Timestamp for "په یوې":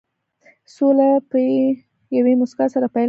1.29-2.33